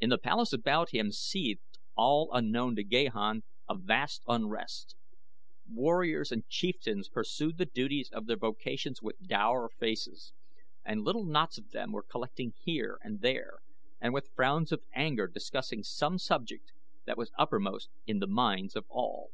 [0.00, 4.96] In the palace about him seethed, all unknown to Gahan, a vast unrest.
[5.66, 10.34] Warriors and chieftains pursued the duties of their vocations with dour faces,
[10.84, 13.60] and little knots of them were collecting here and there
[13.98, 16.72] and with frowns of anger discussing some subject
[17.06, 19.30] that was uppermost in the minds of all.